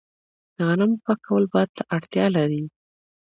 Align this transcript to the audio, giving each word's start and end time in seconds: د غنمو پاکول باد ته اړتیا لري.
د 0.55 0.57
غنمو 0.67 1.01
پاکول 1.05 1.43
باد 1.53 1.69
ته 1.77 1.83
اړتیا 1.95 2.25
لري. 2.35 2.63